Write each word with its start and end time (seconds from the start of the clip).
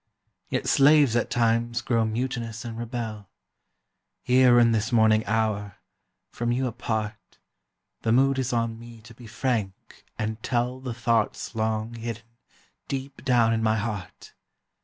Yet 0.49 0.65
slaves, 0.67 1.15
at 1.15 1.29
times, 1.29 1.83
grow 1.83 2.05
mutinous 2.05 2.65
and 2.65 2.75
rebel. 2.75 3.29
Here 4.23 4.57
in 4.59 4.71
this 4.71 4.91
morning 4.91 5.23
hour, 5.27 5.75
from 6.31 6.51
you 6.51 6.65
apart, 6.65 7.37
The 8.01 8.11
mood 8.11 8.39
is 8.39 8.51
on 8.51 8.79
me 8.79 9.01
to 9.01 9.13
be 9.13 9.27
frank 9.27 10.03
and 10.17 10.41
tell 10.41 10.79
The 10.79 10.95
thoughts 10.95 11.53
long 11.53 11.93
hidden 11.93 12.23
deep 12.87 13.23
down 13.23 13.53
in 13.53 13.61
my 13.61 13.75
heart. 13.77 14.33